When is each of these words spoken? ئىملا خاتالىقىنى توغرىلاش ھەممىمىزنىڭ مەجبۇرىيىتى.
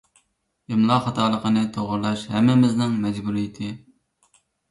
ئىملا 0.75 0.95
خاتالىقىنى 1.07 1.65
توغرىلاش 1.75 2.23
ھەممىمىزنىڭ 2.33 2.97
مەجبۇرىيىتى. 3.05 3.69